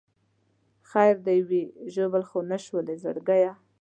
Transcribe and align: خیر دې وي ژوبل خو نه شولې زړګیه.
خیر 0.89 1.15
دې 1.25 1.37
وي 1.47 1.63
ژوبل 1.93 2.23
خو 2.29 2.37
نه 2.49 2.57
شولې 2.65 2.95
زړګیه. 3.03 3.53